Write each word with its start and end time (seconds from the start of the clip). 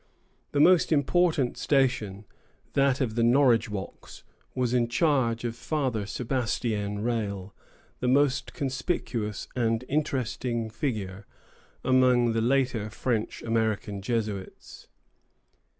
The 0.51 0.59
most 0.59 0.91
important 0.91 1.59
station, 1.59 2.25
that 2.73 3.01
of 3.01 3.13
the 3.13 3.21
Norridgewocks, 3.21 4.23
was 4.55 4.73
in 4.73 4.87
charge 4.87 5.43
of 5.43 5.55
Father 5.55 6.07
Sebastien 6.07 7.03
Rale, 7.03 7.53
the 7.99 8.07
most 8.07 8.51
conspicuous 8.55 9.47
and 9.55 9.85
interesting 9.87 10.71
figure 10.71 11.27
among 11.83 12.33
the 12.33 12.41
later 12.41 12.89
French 12.89 13.43
American 13.43 14.01
Jesuits. 14.01 14.87